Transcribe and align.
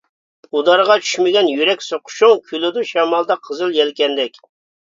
ئۇدارغا 0.59 0.95
چۈشمىگەن 1.03 1.51
يۈرەك 1.51 1.85
سوقۇشۇڭ، 1.89 2.35
كۈلىدۇ 2.49 2.87
شامالدا 2.93 3.39
قىزىل 3.49 3.79
يەلكەندەك. 3.81 4.43